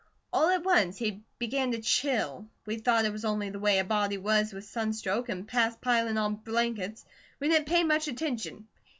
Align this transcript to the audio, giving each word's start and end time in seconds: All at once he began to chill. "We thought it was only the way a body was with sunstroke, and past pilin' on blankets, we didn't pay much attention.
All 0.33 0.49
at 0.49 0.63
once 0.63 0.97
he 0.97 1.21
began 1.37 1.73
to 1.73 1.79
chill. 1.79 2.47
"We 2.65 2.77
thought 2.77 3.05
it 3.05 3.11
was 3.11 3.23
only 3.23 3.51
the 3.51 3.59
way 3.59 3.77
a 3.77 3.83
body 3.83 4.17
was 4.17 4.51
with 4.51 4.65
sunstroke, 4.65 5.29
and 5.29 5.47
past 5.47 5.79
pilin' 5.79 6.17
on 6.17 6.37
blankets, 6.37 7.05
we 7.39 7.49
didn't 7.49 7.67
pay 7.67 7.83
much 7.83 8.07
attention. 8.07 8.67